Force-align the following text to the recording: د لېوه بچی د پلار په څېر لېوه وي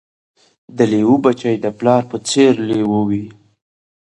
د 0.77 0.79
لېوه 0.91 1.15
بچی 1.23 1.53
د 1.59 1.65
پلار 1.77 2.03
په 2.11 2.17
څېر 2.29 2.53
لېوه 2.69 2.99
وي 3.09 3.25